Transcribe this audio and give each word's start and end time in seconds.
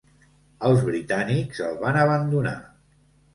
Els 0.69 0.79
britànics 0.87 1.61
el 1.67 1.77
van 1.85 2.01
abandonar. 2.05 2.57